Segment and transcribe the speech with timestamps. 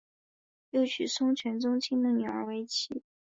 [0.71, 3.03] 又娶孙权宗族的女儿为妻。